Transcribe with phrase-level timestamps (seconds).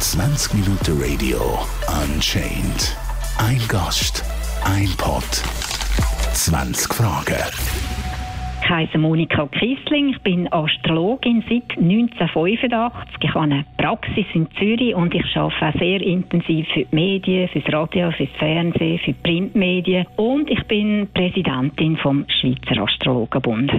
[0.00, 1.38] 20 Minuten Radio
[2.02, 2.96] Unchained.
[3.38, 4.24] Ein Gast,
[4.64, 5.22] ein Pod,
[6.34, 7.36] 20 Fragen.
[8.62, 13.16] Ich heiße Monika Kissling, ich bin Astrologin seit 1985.
[13.22, 17.48] Ich habe eine Praxis in Zürich und ich arbeite auch sehr intensiv für die Medien,
[17.48, 22.82] für das Radio, für das Fernsehen, für die Printmedien und ich bin Präsidentin vom Schweizer
[22.82, 23.70] Astrologenbund.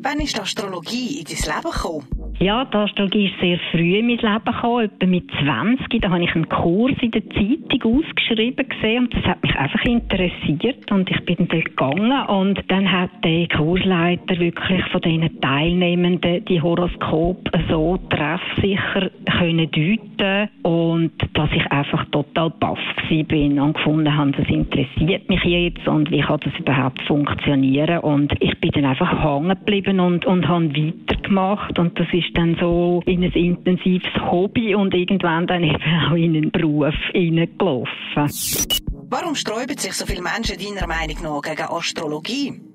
[0.00, 2.06] Wann ist die Astrologie in dein Leben gekommen?
[2.38, 6.00] Ja, die Astrologie ist sehr früh in mein Leben gekommen, etwa mit 20.
[6.00, 9.84] Da habe ich einen Kurs in der Zeitung ausgeschrieben gesehen und das hat mich einfach
[9.84, 16.44] interessiert und ich bin dort gegangen und dann hat der Kursleiter wirklich von diesen Teilnehmenden
[16.44, 24.14] die Horoskope so treffsicher können deuten und dass ich einfach total baff bin und gefunden
[24.14, 28.84] habe, das interessiert mich jetzt und wie kann das überhaupt funktionieren und ich bin dann
[28.84, 34.08] einfach hängen geblieben und, und habe weitergemacht und das ist dann so in ein intensives
[34.30, 37.90] Hobby und irgendwann dann eben auch in einen Beruf hineingelaufen.
[39.10, 42.67] Warum sträuben sich so viele Menschen deiner Meinung nach gegen Astrologie?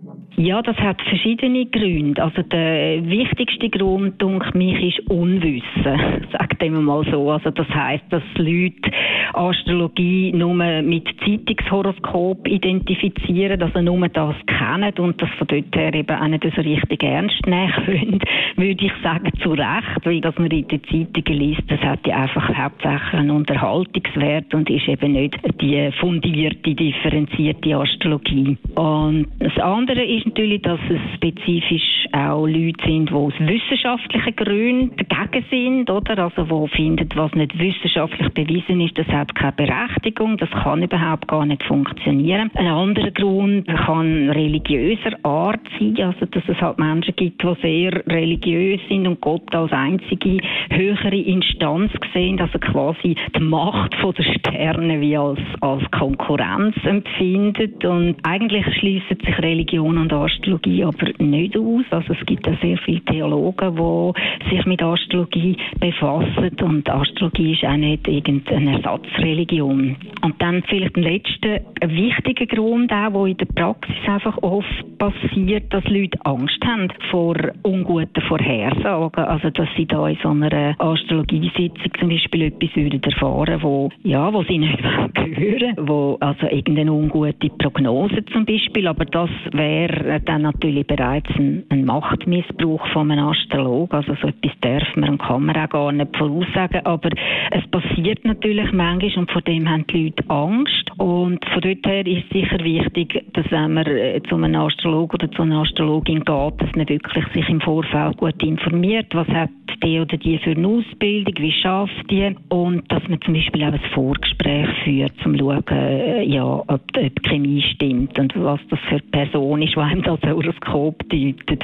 [0.43, 2.21] Ja, das hat verschiedene Gründe.
[2.21, 5.63] Also der wichtigste Grund, denke mich, ist Unwissen.
[6.33, 7.31] Sagt dem mal so.
[7.31, 8.91] Also das heißt, dass Leute
[9.31, 15.93] Astrologie nur mit Zeitungshoroskop identifizieren, dass sie nur das kennen und das von dort her
[15.93, 18.19] eben auch nicht so richtig ernst nehmen können,
[18.57, 22.17] würde ich sagen, zu Recht, weil das man in den Zeitungen liest, das hat ja
[22.17, 28.57] einfach hauptsächlich einen Unterhaltungswert und ist eben nicht die fundierte, differenzierte Astrologie.
[28.75, 35.05] Und das andere ist natürlich, dass es spezifisch auch Leute sind, die aus wissenschaftlichen Gründen
[35.07, 36.17] dagegen sind, oder?
[36.17, 41.27] Also, die finden, was nicht wissenschaftlich bewiesen ist, das hat keine Berechtigung, das kann überhaupt
[41.27, 42.49] gar nicht funktionieren.
[42.55, 48.03] Ein anderer Grund kann religiöser Art sein, also, dass es halt Menschen gibt, die sehr
[48.07, 50.39] religiös sind und Gott als einzige
[50.71, 58.15] höhere Instanz sehen, also quasi die Macht der Sterne wie als, als Konkurrenz empfindet und
[58.23, 61.85] eigentlich schließen sich Religion und Astrologie aber nicht aus.
[61.91, 67.65] Also es gibt ja sehr viele Theologen, die sich mit Astrologie befassen und Astrologie ist
[67.65, 69.95] auch nicht irgendeine Ersatzreligion.
[70.21, 75.73] Und dann vielleicht ein letzter wichtiger Grund auch, der in der Praxis einfach oft passiert,
[75.73, 79.23] dass Leute Angst haben vor unguten Vorhersagen.
[79.23, 84.33] Also dass sie da in so einer Astrologiesitzung zum Beispiel etwas würden erfahren, wo ja,
[84.33, 84.77] wo sie nicht
[85.15, 91.63] hören, wo also irgendeine ungute Prognose zum Beispiel, aber das wäre dann natürlich bereits ein,
[91.69, 93.93] ein Machtmissbrauch von einem Astrolog.
[93.93, 96.85] Also so etwas darf man und kann man auch gar nicht voraussagen.
[96.85, 97.09] Aber
[97.51, 100.91] es passiert natürlich manchmal und vor dem haben die Leute Angst.
[100.97, 105.31] Und von dort her ist sicher wichtig, dass wenn man äh, zu einem Astrolog oder
[105.31, 109.49] zu einer Astrologin geht, dass man wirklich sich im Vorfeld gut informiert, was hat
[109.83, 113.73] die oder die für eine Ausbildung, wie schafft die und dass man zum Beispiel auch
[113.73, 118.59] ein Vorgespräch führt, um zu schauen, äh, ja, ob, ob die Chemie stimmt und was
[118.69, 121.63] das für eine Person ist, die einem das Horoskop deutet.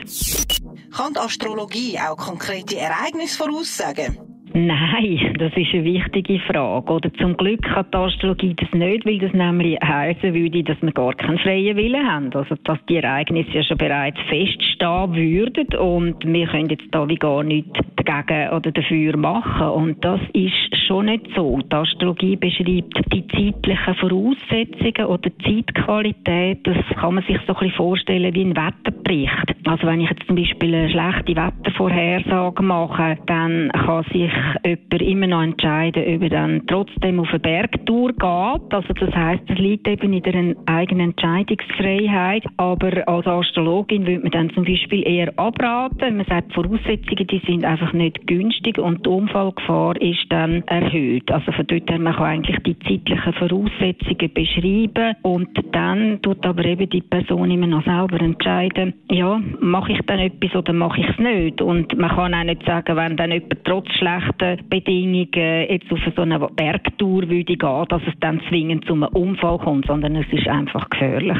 [0.95, 4.28] Kann die Astrologie auch konkrete Ereignisse voraussagen?
[4.54, 6.92] Nein, das ist eine wichtige Frage.
[6.92, 10.92] Oder zum Glück hat die Astrologie das nicht, weil das nämlich heißen würde, dass wir
[10.92, 12.34] gar keinen freien Willen haben.
[12.34, 17.16] Also, dass die Ereignisse ja schon bereits feststehen würden und wir können jetzt da wie
[17.16, 19.68] gar nichts dagegen oder dafür machen.
[19.68, 21.59] Und das ist schon nicht so.
[21.72, 26.66] Die Astrologie beschreibt die zeitlichen Voraussetzungen oder Zeitqualität.
[26.66, 29.56] Das kann man sich so ein bisschen vorstellen wie ein Wetterbericht.
[29.66, 34.32] Also, wenn ich jetzt zum Beispiel eine schlechte Wettervorhersage mache, dann kann sich
[34.64, 38.74] jemand immer noch entscheiden, ob er dann trotzdem auf eine Bergtour geht.
[38.74, 42.44] Also das heißt, es liegt eben in der eigenen Entscheidungsfreiheit.
[42.58, 46.18] Aber als Astrologin würde man dann zum Beispiel eher abraten.
[46.18, 51.30] Man sagt, die Voraussetzungen die sind einfach nicht günstig und die Unfallgefahr ist dann erhöht.
[51.32, 56.66] Also von dort her man kann eigentlich die zeitlichen Voraussetzungen beschreiben und dann tut aber
[56.66, 61.10] eben die Person immer noch selber entscheiden, ja, mache ich dann etwas oder mache ich
[61.10, 61.62] es nicht.
[61.62, 65.99] Und man kann auch nicht sagen, wenn dann jemand trotz schlecht schlechten Bedingungen jetzt auf
[66.16, 70.28] so eine Bergtour würde gehen, dass es dann zwingend zu einem Unfall kommt, sondern es
[70.31, 71.37] ist einfach gefährlich.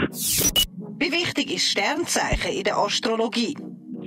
[1.00, 3.56] Wie wichtig ist Sternzeichen in der Astrologie?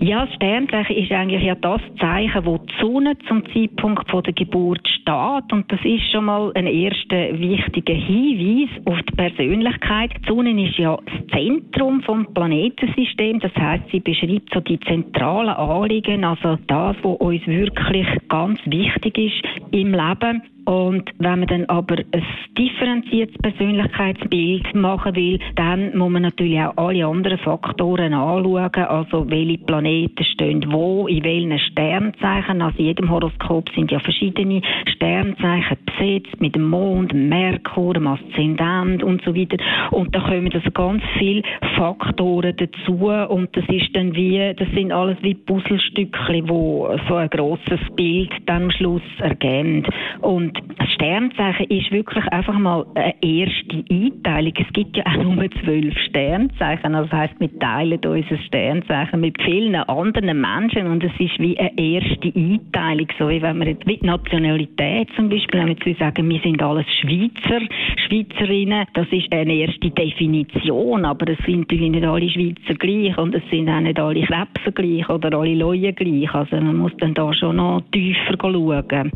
[0.02, 4.80] Ja, das Sternzeichen ist eigentlich ja das Zeichen, wo die Sonne zum Zeitpunkt der Geburt
[4.88, 5.52] steht.
[5.52, 10.10] Und das ist schon mal ein erster wichtiger Hinweis auf die Persönlichkeit.
[10.18, 13.38] Die Sonne ist ja das Zentrum vom Planetensystem.
[13.38, 19.16] Das heißt, sie beschreibt so die zentralen Anliegen, also das, was uns wirklich ganz wichtig
[19.16, 19.40] ist
[19.70, 20.42] im Leben.
[20.64, 22.24] Und wenn man dann aber ein
[22.56, 29.58] differenziertes Persönlichkeitsbild machen will, dann muss man natürlich auch alle anderen Faktoren anschauen, also welche
[29.58, 32.62] Planeten stehen wo, in welchen Sternzeichen.
[32.62, 38.06] Also in jedem Horoskop sind ja verschiedene Sternzeichen besetzt, mit dem Mond, dem Merkur, dem
[38.06, 39.56] Aszendent und so weiter.
[39.90, 41.42] Und da kommen also ganz viele
[41.76, 42.92] Faktoren dazu
[43.28, 48.30] und das ist dann wie, das sind alles wie Puzzlestückchen, wo so ein grosses Bild
[48.46, 49.84] dann am Schluss ergeben.
[50.20, 54.52] Und das Sternzeichen ist wirklich einfach mal eine erste Einteilung.
[54.56, 56.94] Es gibt ja auch nur zwölf Sternzeichen.
[56.94, 61.58] Also das heisst, wir teilen unser Sternzeichen mit vielen anderen Menschen und es ist wie
[61.58, 63.08] eine erste Einteilung.
[63.18, 66.86] So wie wenn wir jetzt mit Nationalität zum Beispiel, wenn wir sagen, wir sind alles
[67.00, 67.60] Schweizer,
[68.06, 73.34] Schweizerinnen, das ist eine erste Definition, aber es sind natürlich nicht alle Schweizer gleich und
[73.34, 76.34] es sind auch nicht alle Krebser gleich oder alle Leute gleich.
[76.34, 79.10] Also man muss dann da schon noch tiefer schauen.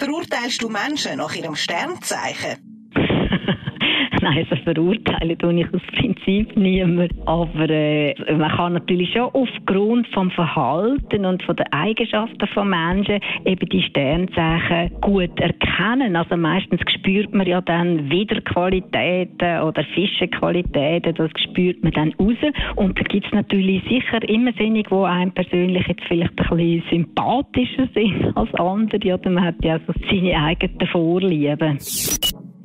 [0.00, 2.90] Verurteilst du Menschen nach ihrem Sternzeichen?
[4.22, 7.12] Nein, also verurteilen ich aus Prinzip niemand.
[7.26, 13.68] Aber äh, man kann natürlich schon aufgrund vom Verhalten und den Eigenschaften von Menschen eben
[13.68, 16.16] die Sternzeichen gut erkennen.
[16.16, 22.36] Also meistens spürt man ja dann wieder Qualitäten oder Fischenqualitäten, das spürt man dann raus.
[22.76, 26.82] Und da gibt es natürlich sicher immer Sinne, die einem persönlich jetzt vielleicht ein bisschen
[26.90, 29.14] sympathischer sind als andere.
[29.14, 31.78] Oder man hat ja so seine eigenen Vorlieben.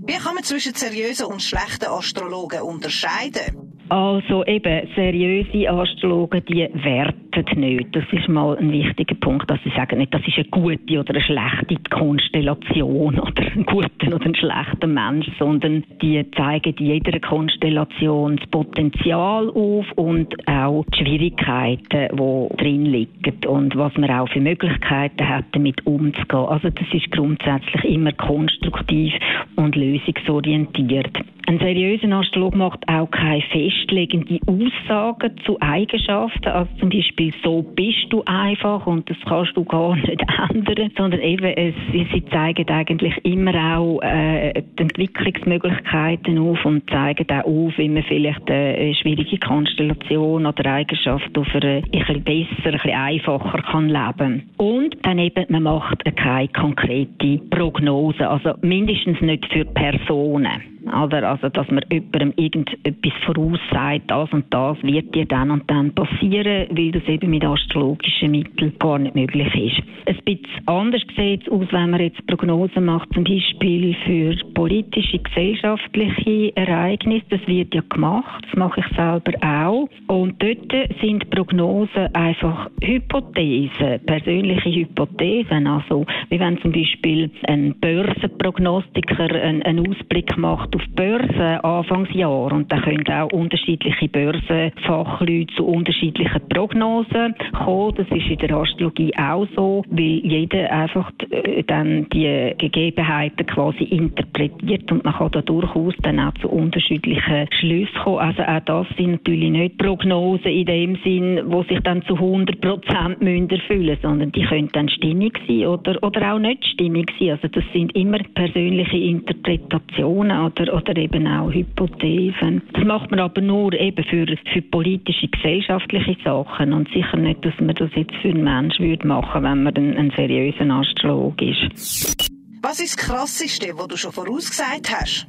[0.08, 3.75] Wie kann man zwischen seriösen und schlechten Astrologen unterscheiden?
[3.90, 7.96] Also eben, seriöse Astrologen, die werten nicht.
[7.96, 11.14] Das ist mal ein wichtiger Punkt, dass sie sagen nicht, das ist eine gute oder
[11.14, 18.38] eine schlechte Konstellation oder ein guter oder ein schlechter Mensch, sondern die zeigen jeder Konstellation
[18.38, 24.42] das Potenzial auf und auch die Schwierigkeiten, die drin liegen und was man auch für
[24.42, 26.46] Möglichkeiten hat, damit umzugehen.
[26.48, 29.14] Also das ist grundsätzlich immer konstruktiv
[29.56, 31.12] und lösungsorientiert.
[31.48, 33.44] Ein seriöser Astrolog macht auch keine
[33.76, 39.64] festlegende Aussagen zu Eigenschaften, also zum Beispiel so bist du einfach und das kannst du
[39.64, 40.10] gar nicht
[40.50, 47.26] ändern, sondern eben es, sie zeigen eigentlich immer auch äh, die Entwicklungsmöglichkeiten auf und zeigen
[47.30, 52.66] auch auf, wie man vielleicht eine schwierige Konstellation oder Eigenschaft auf eine, ein bisschen besser,
[52.66, 54.50] ein bisschen einfacher kann leben.
[54.58, 60.75] Und dann eben, man macht keine konkrete Prognose, also mindestens nicht für Personen.
[60.88, 61.30] Oder?
[61.30, 66.68] Also, dass man jemandem irgendetwas voraussagt, das und das wird dir dann und dann passieren,
[66.70, 69.88] weil das eben mit astrologischen Mitteln gar nicht möglich ist.
[70.08, 75.20] Ein bisschen anders sieht es aus, wenn man jetzt Prognosen macht, zum Beispiel für politische,
[75.20, 77.26] gesellschaftliche Ereignisse.
[77.30, 79.90] Das wird ja gemacht, das mache ich selber auch.
[80.08, 85.68] Und dort sind Prognosen einfach Hypothesen, persönliche Hypothesen.
[85.68, 92.52] Also, wie wenn zum Beispiel ein Börsenprognostiker einen, einen Ausblick macht auf die Börse Anfangsjahr
[92.52, 97.96] und da können auch unterschiedliche Börsenfachleute zu unterschiedlichen Prognosen kommen.
[97.96, 103.86] Das ist in der Astrologie auch so, weil jeder einfach äh, dann die Gegebenheiten quasi
[103.86, 108.20] interpretiert und man kann da durchaus dann auch zu unterschiedlichen Schlüssen kommen.
[108.20, 112.60] Also auch das sind natürlich nicht Prognosen in dem Sinn, wo sich dann zu 100
[112.60, 117.32] Prozent erfüllen sondern die können dann stimmig sein oder, oder auch nicht stimmig sein.
[117.32, 122.62] Also das sind immer persönliche Interpretationen oder oder, oder eben auch Hypothesen.
[122.74, 127.54] Das macht man aber nur eben für, für politische, gesellschaftliche Sachen und sicher nicht, dass
[127.60, 132.30] man das jetzt für einen Mensch würde machen, wenn man ein seriöser Astrolog ist.
[132.62, 135.28] Was ist das Krasseste, was du schon vorausgesagt hast?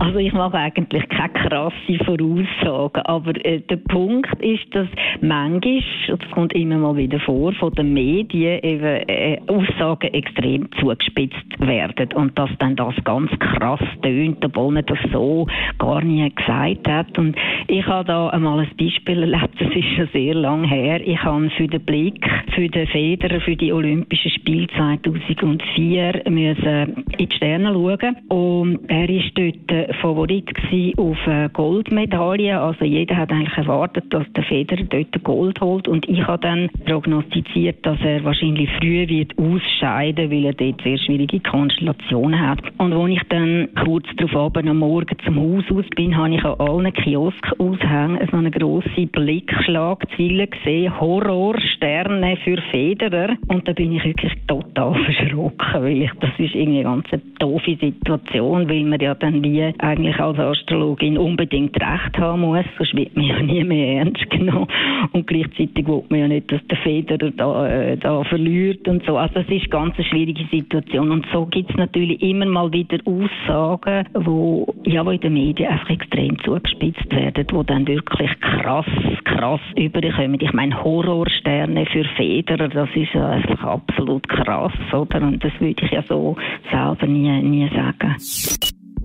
[0.00, 4.88] Also ich mache eigentlich keine krasse Voraussagen, aber äh, der Punkt ist, dass
[5.20, 11.44] manchmal, das kommt immer mal wieder vor, von den Medien eben äh, Aussagen extrem zugespitzt
[11.58, 15.46] werden und dass dann das ganz krass tönt, obwohl man das so
[15.78, 17.18] gar nie gesagt hat.
[17.18, 17.36] Und
[17.68, 21.06] ich habe da einmal ein Beispiel erlebt, das ist schon sehr lang her.
[21.06, 27.28] Ich habe für den Blick, für den Federer, für die Olympischen Spiele 2004 müssen in
[27.28, 30.48] die Sterne schauen und er ist dort Favorit
[30.96, 32.60] auf eine Goldmedaille.
[32.60, 36.68] Also jeder hat eigentlich erwartet, dass der Federer dort Gold holt und ich habe dann
[36.86, 42.60] prognostiziert, dass er wahrscheinlich früh wird ausscheiden, weil er dort sehr schwierige Konstellationen hat.
[42.78, 46.58] Und als ich dann kurz darauf am Morgen zum Haus aus bin, habe ich an
[46.58, 53.36] allen Kiosk-Aushängen so eine grosse Blickschlagzeile gesehen, Horrorsterne für Federer.
[53.48, 57.06] Und da bin ich wirklich total verschrocken, weil ich, das ist irgendwie eine ganz
[57.38, 62.94] doofe Situation, weil man ja dann wie eigentlich als Astrologin unbedingt recht haben muss, sonst
[62.94, 64.68] wird man ja nie mehr ernst genommen.
[65.12, 69.16] Und gleichzeitig will man ja nicht, dass der Federer da, äh, da verliert und so.
[69.16, 71.10] Also es ist ganz eine schwierige Situation.
[71.10, 75.70] Und so gibt es natürlich immer mal wieder Aussagen, wo, ja, wo in den Medien
[75.70, 78.86] einfach extrem zugespitzt werden, wo dann wirklich krass,
[79.24, 80.38] krass überkommen.
[80.40, 85.22] Ich meine, Horrorsterne für Federer, das ist ja einfach absolut krass, oder?
[85.22, 86.36] Und das würde ich ja so
[86.70, 88.16] selber nie, nie sagen.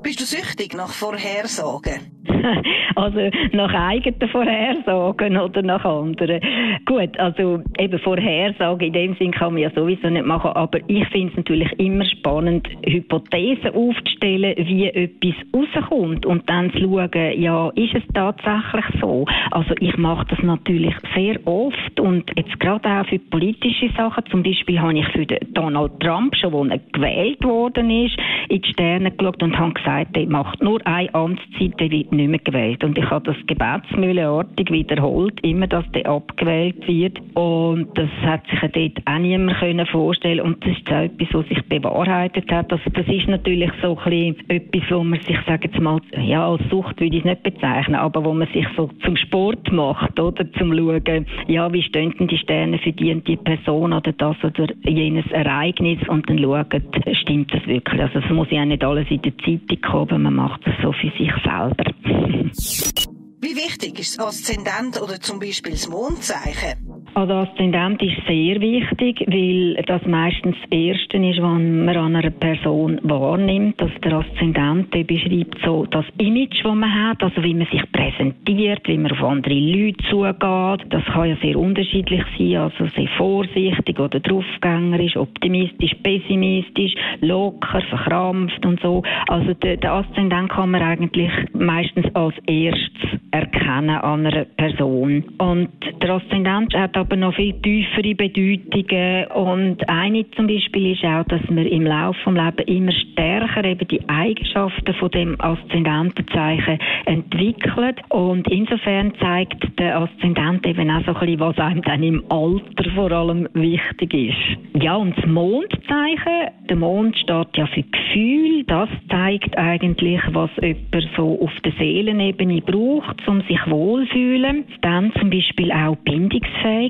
[0.05, 2.14] Bist du süchtig nach Vorhersagen?
[2.95, 6.41] also nach eigenen Vorhersagen oder nach anderen.
[6.85, 11.07] Gut, also eben Vorhersagen in dem Sinn kann man ja sowieso nicht machen, aber ich
[11.09, 17.09] finde es natürlich immer spannend, Hypothesen aufzustellen, wie etwas rauskommt und dann zu schauen,
[17.39, 19.25] ja, ist es tatsächlich so?
[19.51, 24.43] Also ich mache das natürlich sehr oft und jetzt gerade auch für politische Sachen, zum
[24.43, 28.17] Beispiel habe ich für Donald Trump schon, als er gewählt worden ist,
[28.49, 32.29] in die Sterne geschaut und habe gesagt, der macht nur eine Amtszeit, der wird nicht
[32.29, 32.83] mehr gewählt.
[32.83, 37.19] Und ich habe das gebetsmühleartig wiederholt, immer, dass der abgewählt wird.
[37.33, 41.47] Und das hat sich dort auch niemand können vorstellen Und das ist auch etwas, was
[41.47, 42.71] sich bewahrheitet hat.
[42.71, 46.61] Also das ist natürlich so ein etwas, wo man sich, sage jetzt mal, ja, als
[46.69, 50.51] Sucht würde ich es nicht bezeichnen, aber wo man sich so zum Sport macht, oder?
[50.53, 54.35] Zum schauen, ja, wie stehen denn die Sterne für die und die Person oder das
[54.43, 56.65] oder jenes Ereignis und dann schauen,
[57.13, 58.01] stimmt das wirklich?
[58.01, 61.09] Also es muss ja nicht alles in der Zeitung kommen, man macht es so für
[61.11, 61.85] sich selber.
[62.25, 66.84] Wie wichtig ist das Aszendent oder zum Beispiel das Mondzeichen?
[67.15, 72.29] Also Aszendent ist sehr wichtig, weil das meistens das Erste ist, was man an einer
[72.29, 73.81] Person wahrnimmt.
[73.81, 78.81] Also der Aszendent beschreibt so das Image, das man hat, also wie man sich präsentiert,
[78.89, 80.83] wie man auf andere Leute zugeht.
[80.89, 88.65] Das kann ja sehr unterschiedlich sein, also sehr vorsichtig oder draufgängerisch, optimistisch, pessimistisch, locker, verkrampft
[88.65, 89.03] und so.
[89.27, 95.23] Also der Aszendent kann man eigentlich meistens als erstes erkennen an einer Person.
[95.37, 95.69] Und
[96.01, 99.27] der Aszendent hat aber noch viel tiefere Bedeutungen.
[99.27, 103.87] Und eine zum Beispiel ist auch, dass man im Laufe des Lebens immer stärker eben
[103.87, 107.99] die Eigenschaften von dem Aszendentenzeichen entwickelt.
[108.09, 112.89] Und insofern zeigt der Aszendent eben auch so ein bisschen, was einem dann im Alter
[112.95, 114.81] vor allem wichtig ist.
[114.81, 118.63] Ja, und das Mondzeichen, der Mond steht ja für Gefühl.
[118.65, 124.63] Das zeigt eigentlich, was jemand so auf der Seelenebene braucht, um sich wohlfühlen.
[124.81, 125.97] Dann zum Beispiel auch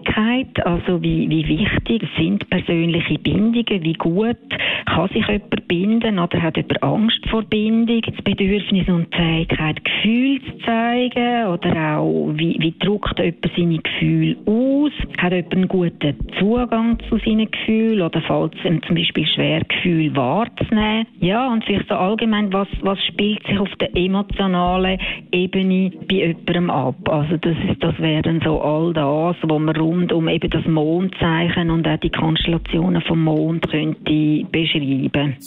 [0.06, 4.38] Bindungsfähigkeit, also wie, wie wichtig sind persönliche Bindungen, wie gut
[4.86, 10.40] kann sich jemand binden oder hat jemand Angst vor Bindung, das Bedürfnis und Fähigkeit, Gefühle
[10.42, 16.16] zu zeigen oder auch wie, wie drückt jemand seine Gefühle aus, hat jemand einen guten
[16.40, 21.08] Zugang zu seinen Gefühlen oder fällt es ihm zum Beispiel schwer, Gefühle wahrzunehmen.
[21.20, 25.00] Ja, und vielleicht so allgemein, was, was spielt sich auf der emotionalen
[25.32, 26.96] Ebene bei jemandem ab.
[27.10, 31.70] Also das, ist, das wären so all das, was man rund um eben das Mondzeichen
[31.70, 35.38] und auch die Konstellationen vom Mond könnte beschreiben.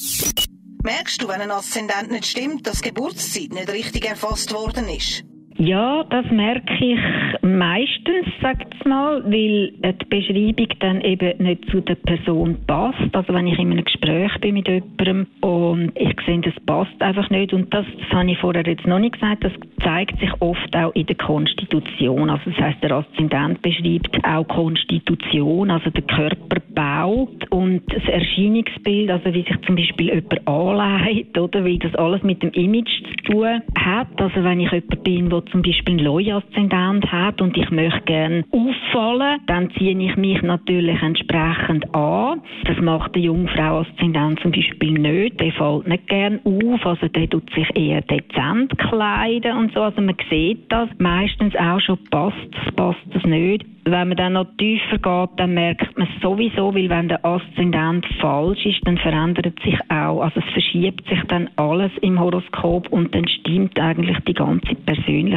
[0.83, 5.25] Merkst du, wenn ein Aszendent nicht stimmt, dass Geburtszeit nicht richtig erfasst worden ist?
[5.61, 7.01] Ja, das merke ich
[7.43, 13.13] meistens, sagt es mal, weil die Beschreibung dann eben nicht zu der Person passt.
[13.13, 17.29] Also wenn ich in einem Gespräch bin mit jemandem und ich sehe, das passt einfach
[17.31, 20.77] nicht und das, das habe ich vorher jetzt noch nicht gesagt, das zeigt sich oft
[20.77, 22.31] auch in der Konstitution.
[22.31, 29.35] Also das heißt, der Aszendent beschreibt auch Konstitution, also der Körperbau und das Erscheinungsbild, also
[29.35, 33.61] wie sich zum Beispiel jemand anleitet, oder weil das alles mit dem Image zu tun
[33.77, 34.09] hat.
[34.21, 38.45] Also wenn ich jemand bin, der zum Beispiel einen Leu-Aszendent hat und ich möchte gerne
[38.51, 42.41] auffallen, dann ziehe ich mich natürlich entsprechend an.
[42.65, 45.41] Das macht der Jungfrau-Aszendent zum Beispiel nicht.
[45.41, 49.83] Der fällt nicht gern auf, also der tut sich eher dezent kleiden und so.
[49.83, 53.65] Also man sieht das meistens auch schon, passt das, passt das nicht.
[53.91, 58.05] Wenn man dann noch tiefer geht, dann merkt man es sowieso, weil wenn der Aszendent
[58.21, 63.15] falsch ist, dann verändert sich auch, also es verschiebt sich dann alles im Horoskop und
[63.15, 64.75] dann stimmt eigentlich die ganze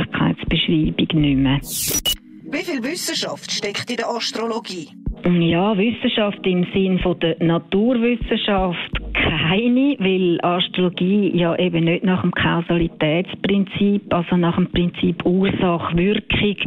[0.06, 2.21] Persönlichkeitsbeschreibung nicht mehr.
[2.54, 4.90] Wie viel Wissenschaft steckt in der Astrologie?
[5.24, 12.32] Ja, Wissenschaft im Sinn von der Naturwissenschaft keine, weil Astrologie ja eben nicht nach dem
[12.32, 16.58] Kausalitätsprinzip, also nach dem Prinzip Ursache-Wirkung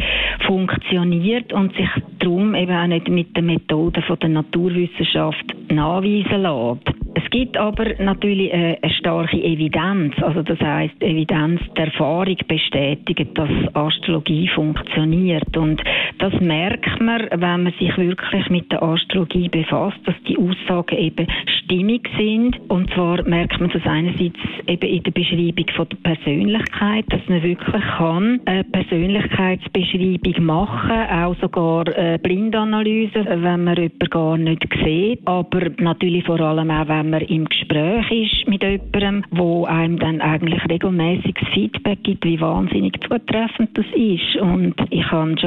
[0.47, 7.05] funktioniert und sich darum eben auch nicht mit den Methoden von der Naturwissenschaft nachweisen lässt
[7.35, 10.15] gibt aber natürlich eine, eine starke Evidenz.
[10.23, 15.57] Also das heißt, Evidenz der Erfahrung bestätigt, dass Astrologie funktioniert.
[15.57, 15.74] Und
[16.19, 21.27] das merkt man, wenn man sich wirklich mit der Astrologie befasst, dass die Aussagen eben
[21.65, 22.59] stimmig sind.
[22.69, 27.43] Und zwar merkt man das einerseits eben in der Beschreibung von der Persönlichkeit, dass man
[27.43, 35.21] wirklich kann eine Persönlichkeitsbeschreibung machen, auch sogar eine Blindanalyse, wenn man jemanden gar nicht sieht.
[35.27, 40.21] Aber natürlich vor allem auch, wenn man im Gespräch ist mit jemandem, wo einem dann
[40.21, 44.37] eigentlich regelmäßiges Feedback gibt, wie wahnsinnig zutreffend das ist.
[44.41, 45.39] Und ich habe schon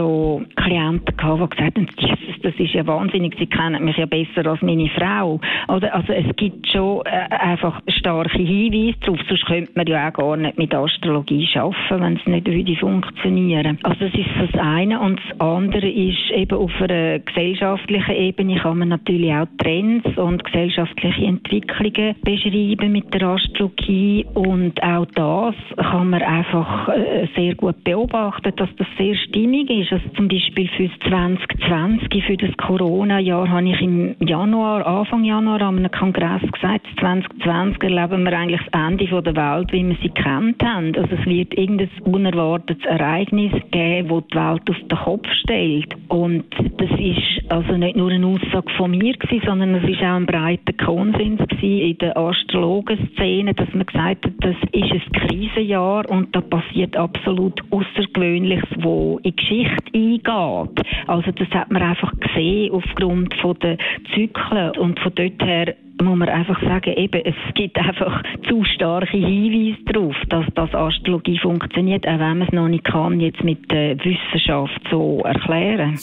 [0.56, 4.46] Klienten gehabt, die gesagt haben, Jesus, das ist ja wahnsinnig, sie kennen mich ja besser
[4.46, 5.40] als meine Frau.
[5.68, 10.14] Oder, also es gibt schon äh, einfach starke Hinweise darauf, sonst könnte man ja auch
[10.14, 13.80] gar nicht mit Astrologie arbeiten, wenn es nicht würde funktionieren.
[13.84, 15.00] Also das ist das eine.
[15.00, 20.44] Und das andere ist eben auf einer gesellschaftlichen Ebene kann man natürlich auch Trends und
[20.44, 27.84] gesellschaftliche Entwicklungen beschreiben mit der Astrologie und auch das kann man einfach äh, sehr gut
[27.84, 29.92] beobachten, dass das sehr stimmig ist.
[29.92, 35.78] Also zum Beispiel für 2020, für das Corona-Jahr, habe ich im Januar, Anfang Januar an
[35.78, 40.64] einem Kongress gesagt, 2020 erleben wir eigentlich das Ende der Welt, wie wir sie kennt
[40.64, 40.96] haben.
[40.96, 45.96] Also es wird irgendein unerwartetes Ereignis geben, das die Welt auf den Kopf stellt.
[46.10, 46.46] Und
[46.78, 50.26] das ist also nicht nur eine Aussage von mir gewesen, sondern es ist auch ein
[50.26, 56.42] breiter Konsens in der Astrologenszene, dass man gesagt hat, das ist ein Krisenjahr und da
[56.42, 60.86] passiert absolut Außergewöhnliches, wo in Geschichte eingeht.
[61.08, 63.78] Also das hat man einfach gesehen aufgrund von der
[64.14, 69.18] Zyklen und von dort her muss man einfach sagen, eben, es gibt einfach zu starke
[69.18, 73.72] Hinweise darauf, dass das Astrologie funktioniert, auch wenn man es noch nicht kann, jetzt mit
[73.72, 75.98] der Wissenschaft so erklären.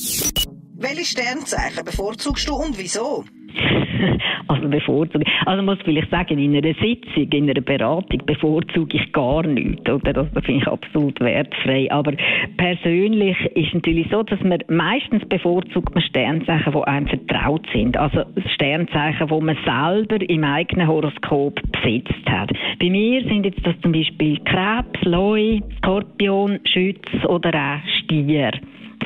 [0.76, 3.24] Welche Sternzeichen bevorzugst du und wieso?
[4.48, 5.24] also bevorzuge.
[5.46, 10.12] Also muss vielleicht sagen, in einer Sitzung, in einer Beratung bevorzuge ich gar nichts, oder?
[10.12, 11.90] Das finde ich absolut wertfrei.
[11.90, 12.12] Aber
[12.56, 17.96] persönlich ist natürlich so, dass man meistens bevorzugt man Sternzeichen, die einem vertraut sind.
[17.96, 22.50] Also Sternzeichen, die man selber im eigenen Horoskop besetzt hat.
[22.80, 28.52] Bei mir sind jetzt das zum Beispiel Krebs, Leu, Skorpion, Schütz oder auch Stier.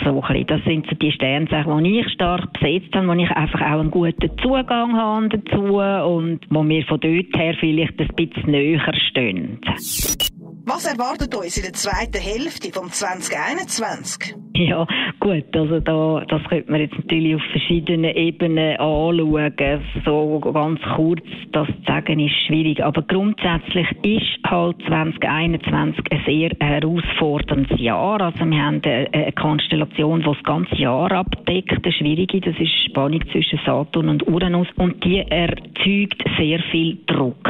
[0.05, 3.81] So Das sind so die Sternzeichen, die ich stark besetzt habe, wo ich einfach auch
[3.81, 8.93] einen guten Zugang habe dazu und wo mir von dort her vielleicht ein bisschen näher
[9.11, 9.61] stehen.
[10.67, 14.35] Was erwartet uns in der zweiten Hälfte vom 2021?
[14.69, 14.87] Ja,
[15.21, 19.83] gut, also da, das könnte man jetzt natürlich auf verschiedenen Ebenen anschauen.
[20.05, 21.23] So ganz kurz,
[21.53, 22.83] das zu sagen ist schwierig.
[22.83, 28.21] Aber grundsätzlich ist halt 2021 ein sehr herausforderndes Jahr.
[28.21, 31.85] Also wir haben eine Konstellation, die das ganze Jahr abdeckt.
[31.85, 34.66] Eine schwierige, das ist Spannung zwischen Saturn und Uranus.
[34.77, 37.49] Und die erzeugt sehr viel Druck.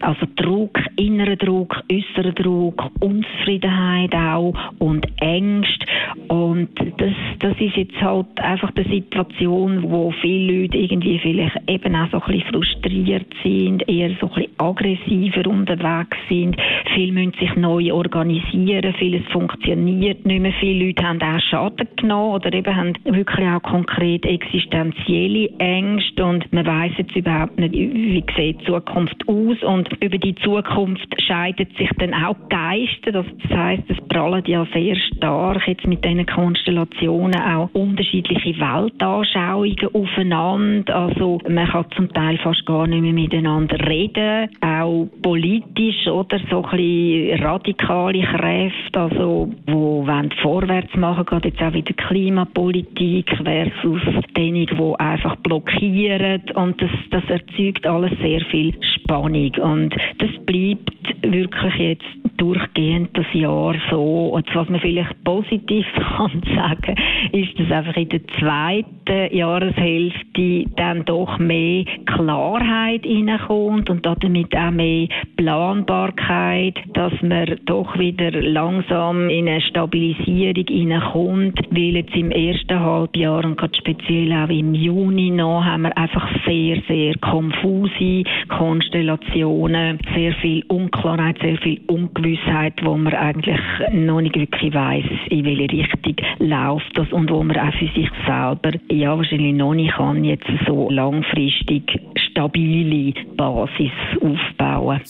[0.00, 5.86] Also Druck, innerer Druck, äußerer Druck, Druck, Unzufriedenheit auch und Ängste.
[6.28, 11.94] Und das, das ist jetzt halt einfach die Situation, wo viele Leute irgendwie vielleicht eben
[11.96, 16.56] auch so ein bisschen frustriert sind, eher so ein bisschen aggressiver unterwegs sind.
[16.94, 20.52] Viele müssen sich neu organisieren, vieles funktioniert nicht mehr.
[20.60, 26.52] Viele Leute haben auch Schaden genommen oder eben haben wirklich auch konkret existenzielle Ängste und
[26.52, 31.76] man weiß jetzt überhaupt nicht, wie sieht die Zukunft aus und über die Zukunft scheidet
[31.76, 33.12] sich dann auch Geisten.
[33.12, 40.96] Das heißt, es prallen ja sehr stark jetzt mit diesen Konstellationen auch unterschiedliche Weltanschauungen aufeinander.
[40.96, 46.64] Also man kann zum Teil fast gar nicht mehr miteinander reden, auch politisch oder so
[46.64, 54.00] ein bisschen radikale Kräfte, also wo wollen vorwärts machen, geht jetzt auch wieder Klimapolitik versus
[54.34, 60.90] diejenigen, die einfach blockieren und das, das erzeugt alles sehr viel Spannung und das bleibt
[61.22, 64.28] wirklich jetzt durchgehend das Jahr so.
[64.28, 66.94] Und was man vielleicht positiv kann sagen,
[67.32, 74.70] ist, dass einfach in der zweiten Jahreshälfte dann doch mehr Klarheit hineinkommt und damit auch
[74.70, 82.80] mehr Planbarkeit, dass man doch wieder langsam in eine Stabilisierung hineinkommt, weil jetzt im ersten
[82.80, 89.98] Halbjahr und gerade speziell auch im Juni noch haben wir einfach sehr, sehr konfuse Konstellationen,
[90.14, 93.60] sehr viel Unklarheit, sehr viel Ungewissheit, wo man eigentlich
[93.92, 98.08] noch nicht wirklich weiß, in welche Richtung läuft das und wo man auch für sich
[98.26, 105.00] selber ja wahrscheinlich noch nicht kann jetzt so langfristig stabile Basis aufbauen.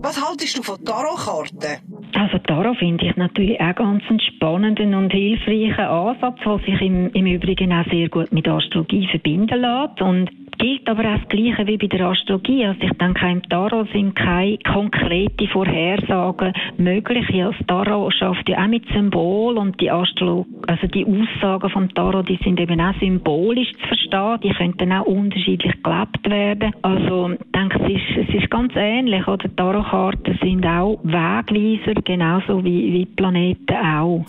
[0.00, 1.78] Was haltest du von Tarotkarten?
[2.14, 7.10] Also Tarot finde ich natürlich auch ganz einen spannenden und hilfreichen Ansatz, der sich im,
[7.12, 10.00] im Übrigen auch sehr gut mit Astrologie verbinden lässt.
[10.00, 12.64] Und gilt aber auch das Gleiche wie bei der Astrologie.
[12.64, 17.28] Also ich denke, im Tarot sind keine konkreten Vorhersagen möglich.
[17.30, 21.88] Ja, das Tarot schafft ja auch mit Symbol und die Astrolog also die Aussagen vom
[21.94, 24.40] Tarot, die sind eben auch symbolisch zu verstehen.
[24.42, 26.74] Die könnten auch unterschiedlich gelebt werden.
[26.82, 29.26] Also ich denke, es ist, es ist ganz ähnlich.
[29.26, 29.48] Oder
[29.98, 34.24] Tarotkarten sind auch Wegweiser, genauso wie, wie Planeten auch.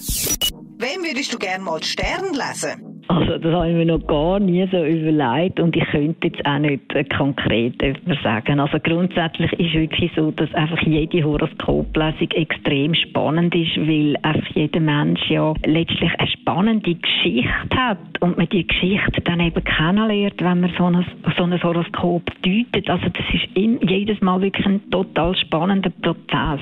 [0.80, 2.89] Wem würdest du gerne mal die Sterne lesen?
[3.10, 6.60] Also das habe ich mir noch gar nie so überlegt und ich könnte jetzt auch
[6.60, 6.84] nicht
[7.18, 8.60] konkret etwas sagen.
[8.60, 14.48] Also grundsätzlich ist es wirklich so, dass einfach jede Horoskoplesung extrem spannend ist, weil einfach
[14.54, 20.40] jeder Mensch ja letztlich eine spannende Geschichte hat und man die Geschichte dann eben kennenlernt,
[20.40, 21.04] wenn man so ein,
[21.36, 22.92] so ein Horoskop deutet.
[22.92, 26.60] Also das ist jedes Mal wirklich ein total spannender Prozess.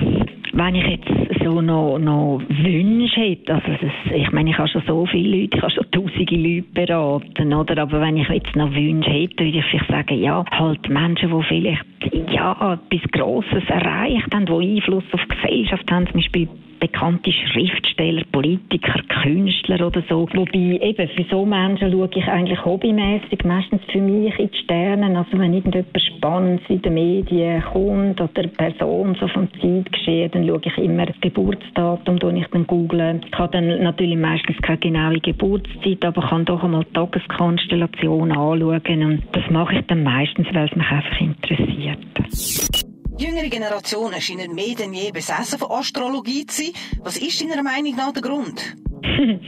[0.53, 4.81] Wenn ich jetzt so noch, noch Wünsche hätte, also das, ich meine, ich habe schon
[4.87, 7.81] so viele Leute, ich habe schon tausende Leute beraten, oder?
[7.81, 11.43] Aber wenn ich jetzt noch Wünsche hätte, würde ich vielleicht sagen, ja, halt Menschen, die
[11.47, 11.85] vielleicht,
[12.31, 16.47] ja, etwas Grosses erreicht haben, die Einfluss auf die Gesellschaft haben, zum Beispiel
[16.79, 20.27] bekannte Schriftsteller, Politiker, Künstler oder so.
[20.33, 25.17] Wobei eben für so Menschen schaue ich eigentlich hobbymäßig meistens für mich in die Sterne.
[25.17, 30.47] Also wenn irgendetwas Spannendes in den Medien kommt oder eine Person so vom Zeitgeschehen, dann
[30.47, 33.21] schaue ich immer das Geburtsdatum, das ich dann google.
[33.25, 39.03] Ich habe dann natürlich meistens keine genaue Geburtszeit, aber kann doch einmal die Tageskonstellation anschauen
[39.03, 42.96] und das mache ich dann meistens, weil es mich einfach interessiert.
[43.19, 46.73] Jüngere Generationen scheinen mehr denn je besessen von Astrologie zu sein.
[46.99, 48.75] Was ist deiner Meinung nach der Grund?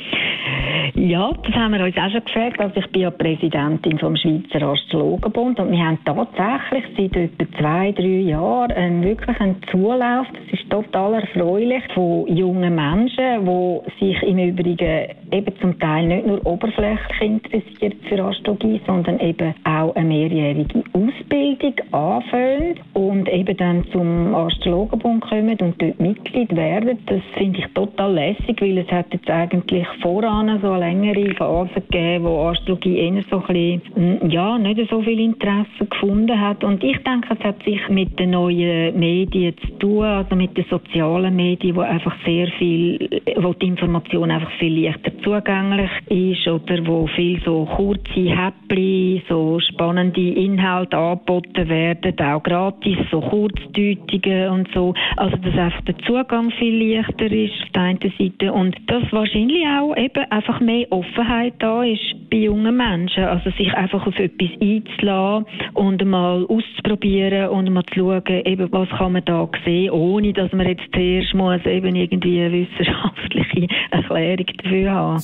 [0.95, 2.59] Ja, das haben wir uns auch schon gefragt.
[2.59, 7.91] Also ich bin ja Präsidentin vom Schweizer Astrologenbund und wir haben tatsächlich seit etwa zwei,
[7.91, 10.27] drei Jahren einen, wirklich einen Zulauf.
[10.33, 16.25] Das ist total erfreulich von jungen Menschen, die sich im Übrigen eben zum Teil nicht
[16.25, 23.85] nur oberflächlich interessiert für Astrologie, sondern eben auch eine mehrjährige Ausbildung anfangen und eben dann
[23.91, 26.97] zum Astrologenbund kommen und dort Mitglied werden.
[27.05, 31.73] Das finde ich total lässig, weil es hat jetzt eigentlich voran so eine längere Phase
[31.75, 36.63] gegeben, wo Astrologie eher so ein bisschen, mm, ja, nicht so viel Interesse gefunden hat.
[36.63, 40.65] Und ich denke, es hat sich mit den neuen Medien zu tun, also mit den
[40.69, 46.85] sozialen Medien, wo einfach sehr viel, wo die Information einfach viel leichter zugänglich ist oder
[46.85, 54.67] wo viel so kurze Häppchen, so spannende Inhalte angeboten werden, auch gratis, so Kurzdeutungen und
[54.73, 54.93] so.
[55.17, 59.65] Also, dass einfach der Zugang viel leichter ist auf der einen Seite und das wahrscheinlich
[59.67, 63.23] auch eben einfach mehr Offenheit da ist bei jungen Menschen.
[63.23, 68.89] Also sich einfach auf etwas einzulassen und mal auszuprobieren und mal zu schauen, eben, was
[68.89, 74.45] kann man da sehen, ohne dass man jetzt zuerst muss eben irgendwie eine wissenschaftliche Erklärung
[74.63, 75.23] dafür haben.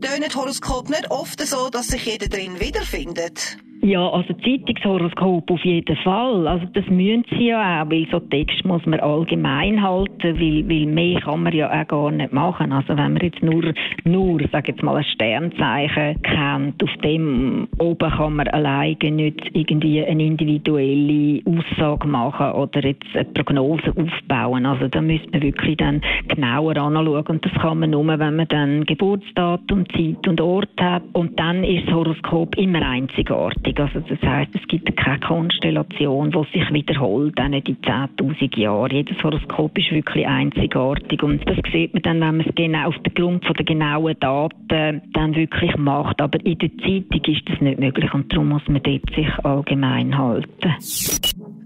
[0.00, 3.58] Tönt Horoskop nicht oft so, dass sich jeder drin wiederfindet?
[3.84, 6.46] Ja, also Zeitungshoroskop auf jeden Fall.
[6.46, 10.86] Also das müssen sie ja auch, weil so Text muss man allgemein halten, weil, weil
[10.86, 12.70] mehr kann man ja auch gar nicht machen.
[12.70, 13.72] Also wenn man jetzt nur,
[14.04, 20.04] nur, sag jetzt mal, ein Sternzeichen kennt, auf dem oben kann man alleine nicht irgendwie
[20.04, 24.64] eine individuelle Aussage machen oder jetzt eine Prognose aufbauen.
[24.64, 28.46] Also da müsste man wirklich dann genauer anschauen und das kann man nur, wenn man
[28.46, 33.96] dann Geburtsdatum, Zeit und Ort hat und dann ist das Horoskop immer einzigartig einzigartig.
[33.96, 38.90] Also das heißt, es gibt keine Konstellation, die sich wiederholt, auch nicht in 10.000 Jahren.
[38.90, 42.98] Jedes Horoskop ist wirklich einzigartig und das sieht man dann, wenn man es genau auf
[42.98, 46.20] den Grund von der genauen Daten dann wirklich macht.
[46.20, 50.16] Aber in der Zeitung ist das nicht möglich und darum muss man dort sich allgemein
[50.16, 50.74] halten.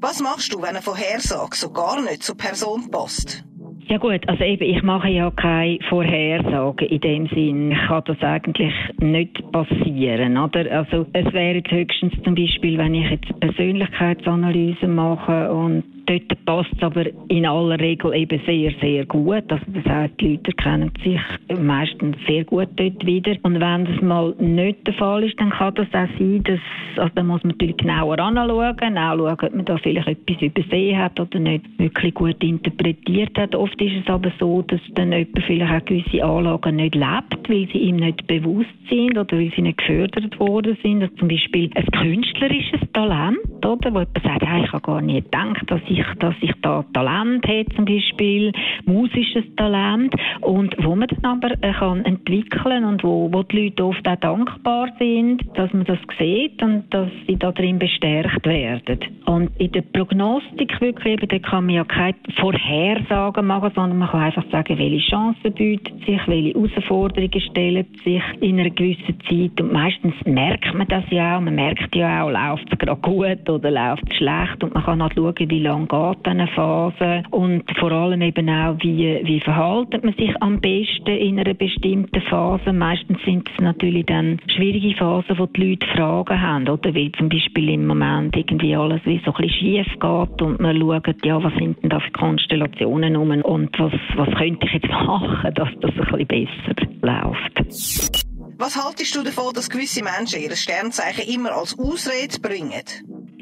[0.01, 3.45] Was machst du, wenn eine Vorhersage so gar nicht zur Person passt?
[3.88, 7.77] Ja gut, also eben, ich mache ja keine Vorhersagen in dem Sinn.
[7.87, 10.68] Kann das eigentlich nicht passieren, oder?
[10.72, 16.71] Also es wäre jetzt höchstens zum Beispiel, wenn ich jetzt Persönlichkeitsanalyse mache und dort passt
[16.77, 19.45] es aber in aller Regel eben sehr, sehr gut.
[19.49, 21.21] Also das heißt, die Leute kennen sich
[21.59, 23.37] meistens sehr gut dort wieder.
[23.42, 26.61] Und wenn das mal nicht der Fall ist, dann kann das auch sein, dass,
[26.97, 30.99] also da muss man natürlich genauer anschauen, auch schauen, ob man da vielleicht etwas übersehen
[30.99, 33.55] hat oder nicht wirklich gut interpretiert hat.
[33.55, 37.69] Oft ist es aber so, dass dann jemand vielleicht auch gewisse Anlagen nicht lebt, weil
[37.73, 41.03] sie ihm nicht bewusst sind oder weil sie nicht gefördert worden sind.
[41.03, 43.92] Also zum Beispiel ein künstlerisches Talent, oder?
[43.92, 47.47] Wo jemand sagt, hey, ich habe gar nicht gedacht, dass ich dass ich da Talent
[47.47, 48.53] habe, zum Beispiel
[48.85, 53.85] musisches Talent und wo man dann aber äh, kann entwickeln und wo, wo die Leute
[53.85, 58.99] oft auch dankbar sind, dass man das sieht und dass sie da drin bestärkt werden.
[59.27, 64.23] Und in der Prognostik wirklich, da kann man ja keine Vorhersagen machen, sondern man kann
[64.23, 69.73] einfach sagen, welche Chancen bieten sich, welche Herausforderungen stellen sich in einer gewissen Zeit und
[69.73, 73.70] meistens merkt man das ja auch, man merkt ja auch, läuft es gerade gut oder
[73.70, 78.22] läuft schlecht und man kann auch schauen, wie lange geht eine Phase und vor allem
[78.22, 82.72] eben auch, wie, wie verhaltet man sich am besten in einer bestimmten Phase.
[82.72, 87.28] Meistens sind es natürlich dann schwierige Phasen, wo die Leute Fragen haben, oder weil zum
[87.28, 91.42] Beispiel im Moment irgendwie alles wie so ein bisschen schief geht und man schaut, ja,
[91.42, 95.68] was sind denn da für Konstellationen um und was, was könnte ich jetzt machen, dass
[95.80, 98.37] das ein bisschen besser läuft.
[98.59, 102.72] Was haltest du davon, dass gewisse Menschen ihr Sternzeichen immer als Ausrede bringen?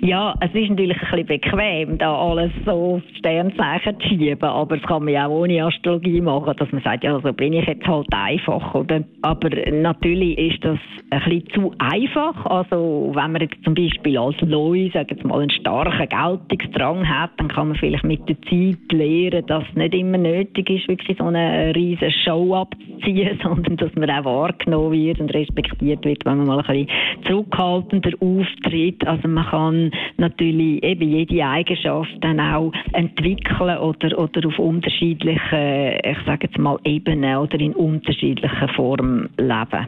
[0.04, 4.86] Ja, es ist natürlich ein bisschen bequem, da alles so Sternzeichen zu schieben, aber das
[4.86, 7.86] kann man ja auch ohne Astrologie machen, dass man sagt, ja, so bin ich jetzt
[7.86, 9.02] halt einfach, oder?
[9.22, 12.44] Aber natürlich ist das ein bisschen zu einfach.
[12.44, 17.30] Also, wenn man jetzt zum Beispiel als Loi, sagen jetzt mal, einen starken Geltungsdrang hat,
[17.38, 21.16] dann kann man vielleicht mit der Zeit lernen, dass es nicht immer nötig ist, wirklich
[21.16, 26.36] so eine riesige Show abzuziehen, sondern dass man auch wahrgenommen wird und respektiert wird, wenn
[26.36, 29.06] man mal ein bisschen zurückhaltender auftritt.
[29.06, 36.18] Also, man kann natürlich eben jede Eigenschaft dann auch entwickeln oder, oder auf unterschiedlichen, ich
[36.26, 39.86] sage jetzt mal, Ebenen oder in unterschiedlichen Formen leben.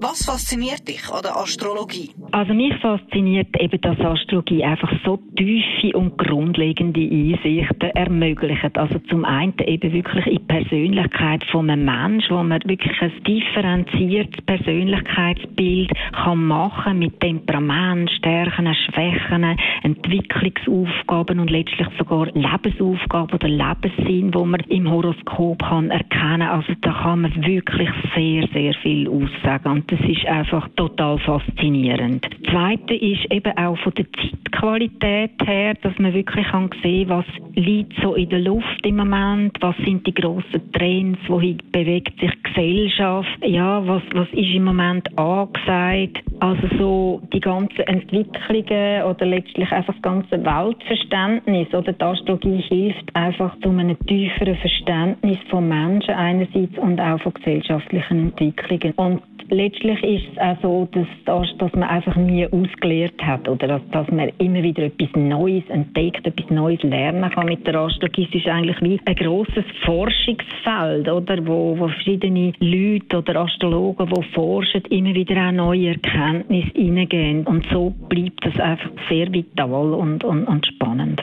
[0.00, 2.10] Was fasziniert dich an der Astrologie?
[2.30, 8.78] Also mich fasziniert eben, dass Astrologie einfach so tiefe und grundlegende Einsichten ermöglicht.
[8.78, 13.12] Also zum einen eben wirklich in die Persönlichkeit von einem Menschen, wo man wirklich ein
[13.24, 24.32] differenziertes Persönlichkeitsbild kann machen mit Temperament, Stärken, Schwächen, Entwicklungsaufgaben und letztlich sogar Lebensaufgaben oder Lebenssinn,
[24.32, 26.42] wo man im Horoskop kann erkennen.
[26.42, 32.24] Also da kann man wirklich sehr, sehr viel aussagen das ist einfach total faszinierend.
[32.24, 37.24] Das Zweite ist eben auch von der Zeitqualität her, dass man wirklich kann sehen, was
[37.54, 42.30] liegt so in der Luft im Moment, was sind die grossen Trends, wohin bewegt sich
[42.30, 46.22] die Gesellschaft, ja, was, was ist im Moment angesagt.
[46.40, 53.16] Also so die ganzen Entwicklungen oder letztlich einfach das ganze Weltverständnis oder die Astrologie hilft
[53.16, 58.92] einfach zu einem tieferen Verständnis von Menschen einerseits und auch von gesellschaftlichen Entwicklungen.
[58.96, 63.66] Und letztlich ist es auch so, dass, das, dass man einfach nie ausgelehrt hat oder
[63.68, 68.28] dass, dass man immer wieder etwas Neues entdeckt, etwas Neues lernen kann mit der Astrologie.
[68.30, 74.22] Es ist eigentlich wie ein grosses Forschungsfeld, oder, wo, wo verschiedene Leute oder Astrologen, die
[74.34, 77.46] forschen, immer wieder auch neue Erkenntnisse hineingehen.
[77.46, 81.22] Und so bleibt es einfach sehr vital und, und, und spannend.